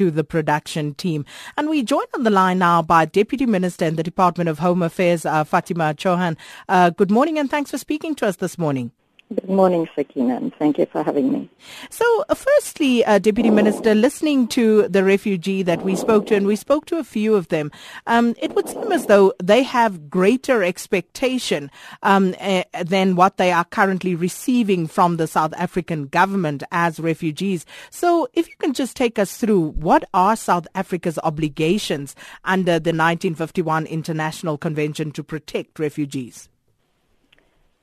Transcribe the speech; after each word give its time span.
to 0.00 0.10
the 0.10 0.24
production 0.24 0.94
team. 0.94 1.26
And 1.58 1.68
we 1.68 1.82
joined 1.82 2.08
on 2.14 2.22
the 2.22 2.30
line 2.30 2.58
now 2.58 2.80
by 2.80 3.04
Deputy 3.04 3.44
Minister 3.44 3.84
in 3.84 3.96
the 3.96 4.02
Department 4.02 4.48
of 4.48 4.58
Home 4.58 4.80
Affairs, 4.80 5.26
uh, 5.26 5.44
Fatima 5.44 5.92
Chohan. 5.94 6.38
Uh, 6.70 6.88
good 6.88 7.10
morning 7.10 7.38
and 7.38 7.50
thanks 7.50 7.70
for 7.70 7.76
speaking 7.76 8.14
to 8.14 8.26
us 8.26 8.36
this 8.36 8.56
morning. 8.56 8.92
Good 9.32 9.48
morning, 9.48 9.88
Sakina, 9.94 10.34
and 10.34 10.52
thank 10.56 10.76
you 10.76 10.86
for 10.86 11.04
having 11.04 11.30
me. 11.30 11.48
So, 11.88 12.24
uh, 12.28 12.34
firstly, 12.34 13.04
uh, 13.04 13.20
Deputy 13.20 13.48
Minister, 13.48 13.94
listening 13.94 14.48
to 14.48 14.88
the 14.88 15.04
refugee 15.04 15.62
that 15.62 15.84
we 15.84 15.94
spoke 15.94 16.26
to, 16.26 16.34
and 16.34 16.48
we 16.48 16.56
spoke 16.56 16.86
to 16.86 16.98
a 16.98 17.04
few 17.04 17.36
of 17.36 17.46
them, 17.46 17.70
um, 18.08 18.34
it 18.42 18.56
would 18.56 18.68
seem 18.68 18.90
as 18.90 19.06
though 19.06 19.32
they 19.40 19.62
have 19.62 20.10
greater 20.10 20.64
expectation 20.64 21.70
um, 22.02 22.34
uh, 22.40 22.64
than 22.82 23.14
what 23.14 23.36
they 23.36 23.52
are 23.52 23.64
currently 23.66 24.16
receiving 24.16 24.88
from 24.88 25.16
the 25.16 25.28
South 25.28 25.54
African 25.56 26.08
government 26.08 26.64
as 26.72 26.98
refugees. 26.98 27.64
So, 27.90 28.26
if 28.34 28.48
you 28.48 28.56
can 28.58 28.72
just 28.72 28.96
take 28.96 29.16
us 29.16 29.36
through 29.36 29.68
what 29.76 30.02
are 30.12 30.34
South 30.34 30.66
Africa's 30.74 31.20
obligations 31.22 32.16
under 32.44 32.80
the 32.80 32.90
1951 32.90 33.86
International 33.86 34.58
Convention 34.58 35.12
to 35.12 35.22
protect 35.22 35.78
refugees? 35.78 36.48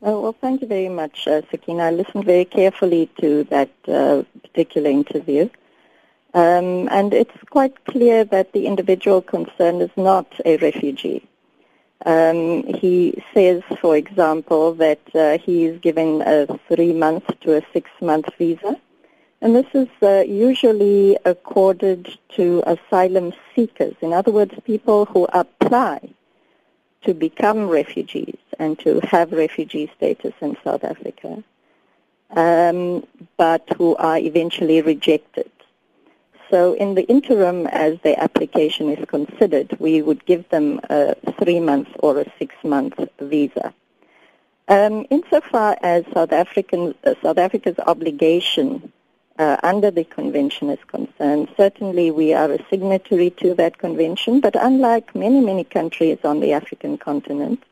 Oh, 0.02 0.22
well, 0.22 0.36
thank 0.40 0.62
you 0.62 0.68
very 0.68 0.90
much, 0.90 1.28
uh, 1.28 1.42
Sakina. 1.50 1.86
I 1.86 1.92
listened 1.92 2.26
very 2.26 2.46
carefully 2.46 3.10
to 3.20 3.44
that 3.46 3.72
uh, 3.88 4.24
particular 4.44 4.92
interview. 4.92 5.50
Um, 6.36 6.88
and 6.92 7.14
it's 7.16 7.36
quite 7.50 7.84
clear 7.86 8.24
that 8.26 8.54
the 8.54 8.68
individual 8.68 9.22
concerned 9.24 9.82
is 9.82 9.90
not 9.98 10.28
a 10.46 10.58
refugee. 10.58 11.28
Um, 12.06 12.64
he 12.76 13.24
says, 13.34 13.64
for 13.82 13.98
example, 13.98 14.76
that 14.76 15.02
uh, 15.16 15.40
he 15.40 15.66
is 15.66 15.80
given 15.82 16.22
a 16.22 16.46
three-month 16.68 17.26
to 17.42 17.58
a 17.58 17.64
six-month 17.74 18.30
visa. 18.38 18.80
And 19.42 19.56
this 19.56 19.68
is 19.74 19.88
uh, 20.04 20.24
usually 20.28 21.18
accorded 21.26 22.20
to 22.36 22.62
asylum 22.68 23.34
seekers. 23.56 23.96
In 24.02 24.14
other 24.14 24.32
words, 24.32 24.54
people 24.64 25.06
who 25.06 25.26
apply 25.34 26.14
to 27.08 27.14
become 27.14 27.70
refugees 27.70 28.38
and 28.60 28.78
to 28.80 29.00
have 29.00 29.32
refugee 29.32 29.90
status 29.96 30.34
in 30.42 30.58
South 30.62 30.84
Africa, 30.84 31.42
um, 32.32 33.08
but 33.38 33.64
who 33.78 33.96
are 33.96 34.18
eventually 34.18 34.82
rejected. 34.82 35.50
So 36.52 36.74
in 36.74 36.96
the 36.96 37.04
interim, 37.08 37.66
as 37.68 37.98
their 38.04 38.20
application 38.20 38.90
is 38.90 39.04
considered, 39.08 39.78
we 39.80 40.02
would 40.02 40.26
give 40.26 40.50
them 40.50 40.82
a 40.90 41.16
three-month 41.40 41.88
or 42.00 42.20
a 42.20 42.26
six-month 42.38 43.00
visa. 43.22 43.74
Um, 44.68 45.06
insofar 45.10 45.78
as 45.82 46.04
South, 46.14 46.34
African, 46.34 46.94
uh, 47.06 47.16
South 47.24 47.38
Africa's 47.38 47.80
obligation 47.80 48.92
uh, 49.38 49.58
under 49.64 49.92
the 49.92 50.04
convention 50.04 50.70
is 50.70 50.84
concerned. 50.88 51.50
Certainly 51.58 52.12
we 52.12 52.34
are 52.34 52.52
a 52.52 52.66
signatory 52.70 53.30
to 53.42 53.54
that 53.56 53.78
convention, 53.78 54.40
but 54.40 54.56
unlike 54.56 55.16
many, 55.16 55.42
many 55.42 55.64
countries 55.64 56.18
on 56.24 56.40
the 56.40 56.54
African 56.54 56.98
continent, 56.98 57.64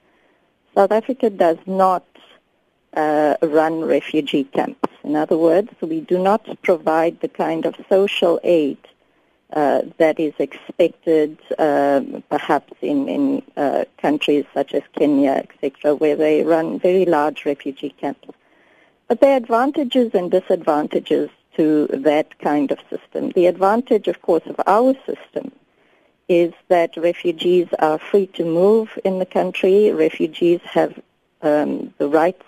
South 0.75 0.91
Africa 0.91 1.29
does 1.29 1.57
not 1.65 2.05
uh, 2.93 3.35
run 3.41 3.81
refugee 3.81 4.43
camps. 4.43 4.89
In 5.03 5.15
other 5.15 5.37
words, 5.37 5.69
we 5.81 6.01
do 6.01 6.17
not 6.17 6.47
provide 6.61 7.19
the 7.21 7.27
kind 7.27 7.65
of 7.65 7.75
social 7.89 8.39
aid 8.43 8.77
uh, 9.53 9.83
that 9.97 10.19
is 10.19 10.33
expected 10.39 11.37
uh, 11.57 12.01
perhaps 12.29 12.73
in, 12.81 13.07
in 13.07 13.43
uh, 13.55 13.85
countries 13.97 14.45
such 14.53 14.73
as 14.73 14.81
Kenya, 14.97 15.31
etc., 15.31 15.95
where 15.95 16.15
they 16.15 16.43
run 16.43 16.79
very 16.79 17.05
large 17.05 17.45
refugee 17.45 17.93
camps. 18.01 18.27
But 19.07 19.21
there 19.21 19.33
are 19.33 19.37
advantages 19.37 20.11
and 20.13 20.31
disadvantages 20.31 21.29
to 21.55 21.87
that 21.87 22.39
kind 22.39 22.71
of 22.71 22.79
system. 22.89 23.31
The 23.31 23.47
advantage, 23.47 24.07
of 24.07 24.21
course, 24.21 24.43
of 24.45 24.59
our 24.67 24.93
system 25.05 25.51
is 26.27 26.53
that 26.69 26.97
refugees 26.97 27.67
are 27.79 27.99
free 27.99 28.27
to 28.27 28.43
move 28.43 28.97
in 29.03 29.19
the 29.19 29.25
country. 29.25 29.91
Refugees 29.91 30.61
have 30.63 30.99
um, 31.41 31.93
the 31.97 32.07
rights 32.07 32.45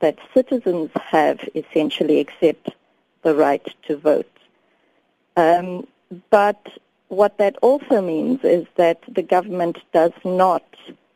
that 0.00 0.18
citizens 0.34 0.90
have 0.94 1.40
essentially 1.54 2.18
except 2.18 2.70
the 3.22 3.34
right 3.34 3.66
to 3.86 3.96
vote. 3.96 4.30
Um, 5.36 5.86
but 6.30 6.66
what 7.08 7.38
that 7.38 7.56
also 7.62 8.00
means 8.00 8.40
is 8.42 8.66
that 8.76 9.00
the 9.08 9.22
government 9.22 9.78
does 9.92 10.12
not 10.24 10.64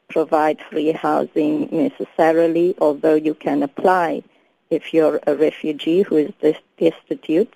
provide 0.08 0.60
free 0.70 0.92
housing 0.92 1.68
necessarily, 1.70 2.74
although 2.80 3.14
you 3.14 3.34
can 3.34 3.62
apply 3.62 4.22
if 4.70 4.94
you're 4.94 5.20
a 5.26 5.34
refugee 5.34 6.02
who 6.02 6.16
is 6.16 6.54
destitute 6.78 7.52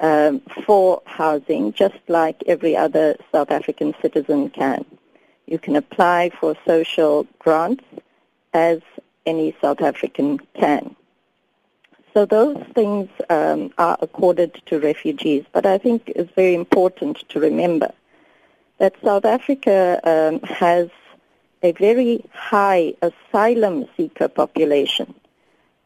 um, 0.00 0.40
for 0.64 1.02
housing, 1.04 1.72
just 1.72 1.98
like 2.08 2.42
every 2.46 2.76
other 2.76 3.16
South 3.30 3.50
African 3.50 3.94
citizen 4.00 4.48
can. 4.50 4.84
You 5.46 5.58
can 5.58 5.76
apply 5.76 6.30
for 6.30 6.56
social 6.66 7.26
grants 7.38 7.84
as 8.54 8.80
any 9.26 9.54
South 9.60 9.82
African 9.82 10.38
can. 10.54 10.96
So 12.14 12.24
those 12.24 12.56
things 12.74 13.08
um, 13.28 13.72
are 13.78 13.96
accorded 14.00 14.60
to 14.66 14.80
refugees, 14.80 15.44
but 15.52 15.66
I 15.66 15.78
think 15.78 16.10
it's 16.16 16.32
very 16.34 16.54
important 16.54 17.28
to 17.28 17.38
remember 17.38 17.92
that 18.78 18.94
South 19.04 19.24
Africa 19.24 20.00
um, 20.02 20.40
has 20.40 20.88
a 21.62 21.72
very 21.72 22.24
high 22.32 22.94
asylum 23.02 23.86
seeker 23.96 24.26
population 24.26 25.14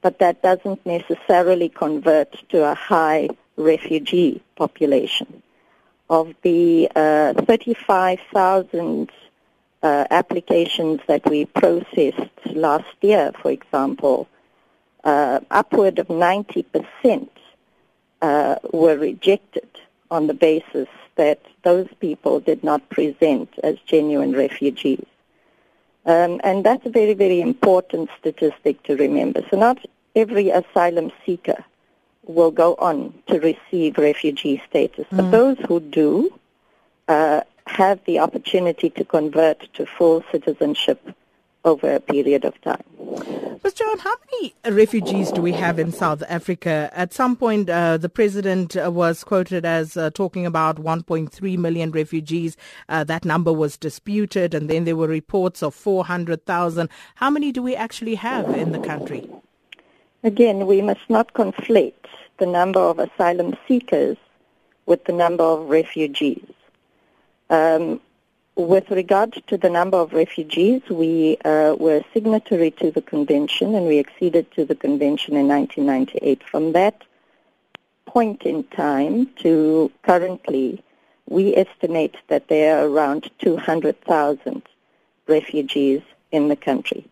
but 0.05 0.19
that 0.19 0.43
doesn't 0.43 0.85
necessarily 0.85 1.71
convert 1.71 2.31
to 2.51 2.63
a 2.63 2.75
high 2.75 3.27
refugee 3.57 4.43
population. 4.55 5.43
Of 6.11 6.35
the 6.43 6.91
uh, 6.95 7.33
35,000 7.33 9.11
uh, 9.83 10.05
applications 10.11 11.01
that 11.07 11.27
we 11.27 11.47
processed 11.47 12.37
last 12.53 12.95
year, 13.01 13.33
for 13.41 13.51
example, 13.51 14.29
uh, 15.05 15.41
upward 15.51 15.99
of 15.99 16.09
90% 16.09 17.29
uh, 18.21 18.57
were 18.75 18.99
rejected 18.99 19.69
on 20.11 20.27
the 20.27 20.35
basis 20.35 20.89
that 21.17 21.41
those 21.63 21.89
people 22.01 22.41
did 22.41 22.63
not 22.63 22.87
present 22.91 23.49
as 23.63 23.79
genuine 23.87 24.33
refugees. 24.33 25.07
Um, 26.05 26.43
and 26.45 26.63
that's 26.63 26.85
a 26.85 26.91
very, 26.91 27.15
very 27.15 27.41
important 27.41 28.11
statistic 28.21 28.83
to 28.83 28.97
remember. 28.97 29.41
So 29.51 29.57
not 29.57 29.79
every 30.15 30.51
asylum 30.51 31.11
seeker 31.25 31.65
will 32.27 32.51
go 32.51 32.75
on 32.77 33.15
to 33.27 33.39
receive 33.41 33.99
refugee 33.99 34.63
status. 34.69 35.07
Mm. 35.13 35.17
But 35.17 35.31
those 35.31 35.59
who 35.67 35.81
do 35.81 36.33
uh, 37.09 37.43
have 37.67 38.01
the 38.07 38.19
opportunity 38.19 38.91
to 38.91 39.05
convert 39.05 39.73
to 39.75 39.87
full 39.87 40.25
citizenship 40.31 41.15
over 41.65 41.95
a 41.95 42.01
period 42.01 42.45
of 42.45 42.61
time. 42.61 42.83
Ms. 43.65 43.75
Chohan, 43.75 43.99
how 44.01 44.15
many 44.31 44.55
refugees 44.67 45.33
do 45.33 45.41
we 45.41 45.53
have 45.53 45.79
in 45.79 45.91
South 45.91 46.23
Africa? 46.29 46.91
At 46.93 47.15
some 47.15 47.35
point, 47.35 47.71
uh, 47.71 47.97
the 47.97 48.11
president 48.11 48.77
uh, 48.77 48.91
was 48.91 49.25
quoted 49.25 49.65
as 49.65 49.97
uh, 49.97 50.11
talking 50.11 50.45
about 50.45 50.77
1.3 50.77 51.57
million 51.57 51.91
refugees. 51.91 52.59
Uh, 52.91 53.05
that 53.05 53.25
number 53.25 53.51
was 53.51 53.79
disputed, 53.79 54.53
and 54.53 54.69
then 54.69 54.85
there 54.85 54.97
were 54.97 55.09
reports 55.09 55.63
of 55.63 55.75
400,000. 55.75 56.91
How 57.15 57.31
many 57.31 57.53
do 57.53 57.63
we 57.63 57.75
actually 57.75 58.17
have 58.17 58.51
in 58.55 58.73
the 58.73 58.79
country? 58.79 59.31
Again, 60.25 60.67
we 60.67 60.81
must 60.81 61.11
not 61.11 61.35
conflate 61.35 62.07
the 62.39 62.47
number 62.47 62.81
of 62.81 62.99
asylum 62.99 63.59
seekers 63.69 64.17
with 64.87 65.05
the 65.05 65.13
number 65.13 65.45
of 65.45 65.69
refugees. 65.69 66.47
Um, 67.51 68.01
with 68.57 68.91
regard 68.91 69.35
to 69.49 69.59
the 69.59 69.69
number 69.69 69.99
of 69.99 70.15
refugees, 70.15 70.81
we 70.89 71.37
uh, 71.45 71.77
were 71.79 72.03
signatory 72.15 72.71
to 72.71 72.91
the 72.91 73.03
convention 73.03 73.75
and 73.75 73.87
we 73.87 73.99
acceded 73.99 74.51
to 74.53 74.65
the 74.65 74.75
convention 74.75 75.37
in 75.37 75.47
1998. 75.47 76.43
From 76.43 76.73
that 76.73 77.03
point 78.07 78.45
in 78.45 78.65
time 78.65 79.27
to 79.43 79.93
currently, 80.05 80.83
we 81.29 81.55
estimate 81.55 82.17
that 82.29 82.49
there 82.49 82.79
are 82.79 82.89
around 82.89 83.31
200,000 83.41 84.63
refugees 85.27 86.01
in 86.33 86.49
the 86.49 86.57
country, 86.57 87.05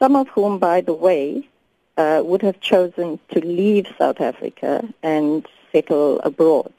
some 0.00 0.16
of 0.16 0.26
whom, 0.30 0.58
by 0.58 0.80
the 0.80 0.92
way, 0.92 1.48
uh, 1.98 2.22
would 2.24 2.42
have 2.42 2.60
chosen 2.60 3.18
to 3.30 3.40
leave 3.40 3.86
South 3.98 4.20
Africa 4.20 4.88
and 5.02 5.46
settle 5.72 6.20
abroad. 6.20 6.72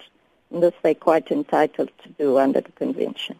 And 0.49 0.63
this 0.63 0.73
they're 0.81 0.95
quite 0.95 1.29
entitled 1.29 1.91
to 2.03 2.09
do 2.17 2.39
under 2.39 2.61
the 2.61 2.71
convention. 2.71 3.39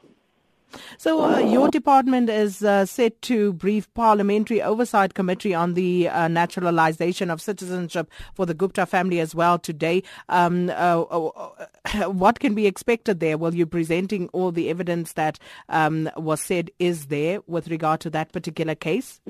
So, 1.00 1.24
uh, 1.24 1.40
your 1.40 1.70
department 1.70 2.30
is 2.30 2.62
uh, 2.64 2.86
set 2.86 3.20
to 3.24 3.54
brief 3.54 3.92
Parliamentary 3.96 4.62
Oversight 4.62 5.16
Committee 5.16 5.56
on 5.56 5.74
the 5.74 6.08
uh, 6.10 6.28
naturalization 6.28 7.32
of 7.32 7.42
citizenship 7.42 8.08
for 8.36 8.46
the 8.46 8.54
Gupta 8.54 8.86
family 8.86 9.20
as 9.20 9.34
well 9.34 9.58
today. 9.58 10.04
Um, 10.28 10.70
uh, 10.70 11.02
uh, 11.02 12.12
what 12.12 12.40
can 12.40 12.54
be 12.54 12.68
expected 12.68 13.20
there? 13.20 13.40
Will 13.40 13.56
you 13.56 13.66
presenting 13.66 14.28
all 14.30 14.52
the 14.52 14.70
evidence 14.70 15.14
that 15.14 15.40
um, 15.70 16.08
was 16.16 16.40
said 16.40 16.70
is 16.78 17.08
there 17.08 17.40
with 17.48 17.68
regard 17.70 18.00
to 18.02 18.12
that 18.12 18.32
particular 18.32 18.76
case? 18.76 19.22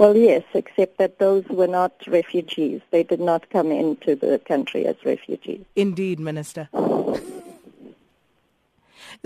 Well, 0.00 0.16
yes, 0.16 0.44
except 0.54 0.96
that 0.96 1.18
those 1.18 1.44
were 1.50 1.66
not 1.66 1.92
refugees. 2.06 2.80
They 2.90 3.02
did 3.02 3.20
not 3.20 3.50
come 3.50 3.70
into 3.70 4.16
the 4.16 4.38
country 4.38 4.86
as 4.86 4.96
refugees. 5.04 5.60
Indeed, 5.76 6.18
Minister. 6.18 6.70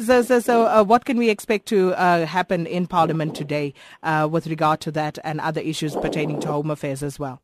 So, 0.01 0.23
so, 0.23 0.41
so 0.41 0.67
uh, 0.67 0.83
what 0.83 1.05
can 1.05 1.17
we 1.17 1.31
expect 1.31 1.67
to 1.67 1.95
uh, 1.95 2.27
happen 2.27 2.67
in 2.67 2.89
Parliament 2.89 3.37
today 3.37 3.73
uh, 4.03 4.29
with 4.29 4.49
regard 4.49 4.81
to 4.81 4.91
that 4.91 5.17
and 5.23 5.41
other 5.41 5.61
issues 5.61 5.95
pertaining 5.95 6.41
to 6.41 6.49
Home 6.49 6.73
Affairs 6.73 7.05
as 7.05 7.21
well? 7.21 7.41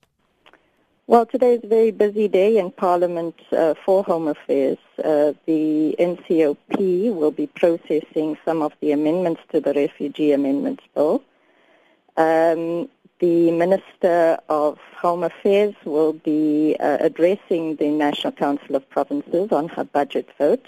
Well, 1.07 1.25
today 1.25 1.55
is 1.55 1.63
a 1.63 1.69
very 1.69 1.93
busy 1.93 2.27
day 2.27 2.59
in 2.59 2.73
Parliament 2.73 3.37
uh, 3.53 3.75
for 3.85 4.03
Home 4.03 4.27
Affairs. 4.27 4.79
Uh, 4.99 5.35
the 5.47 5.95
NCOP 6.01 7.15
will 7.15 7.31
be 7.31 7.47
processing 7.47 8.37
some 8.45 8.61
of 8.61 8.73
the 8.81 8.91
amendments 8.91 9.43
to 9.53 9.61
the 9.61 9.73
Refugee 9.73 10.33
Amendments 10.33 10.83
Bill. 10.97 11.23
Um, 12.17 12.89
the 13.21 13.51
Minister 13.51 14.39
of 14.49 14.79
Home 14.97 15.23
Affairs 15.23 15.75
will 15.85 16.15
be 16.15 16.77
uh, 16.81 16.97
addressing 17.01 17.77
the 17.77 17.91
National 17.91 18.33
Council 18.33 18.75
of 18.77 18.89
Provinces 18.89 19.53
on 19.53 19.69
her 19.69 19.85
budget 19.85 20.29
vote. 20.39 20.67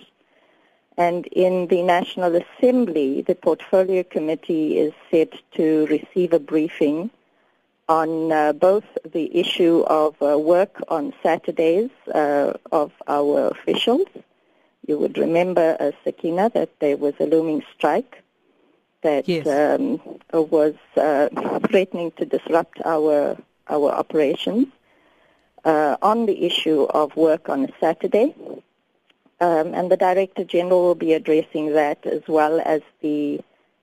And 0.99 1.26
in 1.28 1.69
the 1.69 1.82
National 1.82 2.37
Assembly, 2.37 3.22
the 3.22 3.34
Portfolio 3.34 4.02
Committee 4.02 4.78
is 4.78 4.93
set 5.10 5.32
to 5.52 5.87
receive 5.87 6.34
a 6.34 6.38
briefing 6.38 7.10
on 7.88 8.31
uh, 8.31 8.52
both 8.52 8.84
the 9.10 9.34
issue 9.34 9.84
of 9.87 10.14
uh, 10.22 10.38
work 10.38 10.78
on 10.88 11.14
Saturdays 11.22 11.90
uh, 12.14 12.52
of 12.70 12.93
our 13.08 13.49
officials. 13.49 14.06
You 14.87 14.99
would 14.99 15.16
remember, 15.16 15.76
uh, 15.81 15.93
Sakina, 16.04 16.50
that 16.50 16.78
there 16.81 16.99
was 16.99 17.14
a 17.19 17.25
looming 17.26 17.62
strike 17.75 18.22
that 19.02 19.28
yes. 19.28 19.46
um, 19.46 20.00
was 20.32 20.75
uh, 20.96 21.28
threatening 21.69 22.12
to 22.12 22.25
disrupt 22.25 22.81
our 22.84 23.37
our 23.69 23.90
operations 23.93 24.66
uh, 25.64 25.96
on 26.02 26.26
the 26.26 26.44
issue 26.44 26.82
of 26.82 27.14
work 27.16 27.49
on 27.49 27.64
a 27.64 27.69
Saturday. 27.81 28.34
Um, 29.40 29.75
and 29.75 29.90
the 29.90 29.96
Director 29.96 30.44
General 30.44 30.82
will 30.82 30.94
be 30.94 31.12
addressing 31.14 31.72
that 31.72 32.06
as 32.06 32.22
well 32.28 32.60
as 32.64 32.81
the 33.00 33.40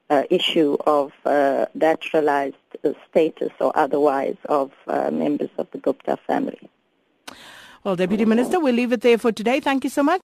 uh, 0.10 0.24
issue 0.30 0.78
of 0.88 1.12
uh, 1.26 1.66
naturalized 1.74 2.56
status 3.10 3.52
or 3.60 3.72
otherwise 3.76 4.38
of 4.46 4.72
uh, 4.88 5.12
members 5.12 5.50
of 5.58 5.68
the 5.72 5.78
Gupta 5.78 6.18
family. 6.26 6.70
Well, 7.84 7.96
Deputy 7.96 8.26
Minister, 8.26 8.60
we'll 8.60 8.76
leave 8.76 8.92
it 8.92 9.02
there 9.02 9.18
for 9.18 9.32
today. 9.32 9.60
Thank 9.60 9.84
you 9.84 9.90
so 9.90 10.04
much. 10.04 10.18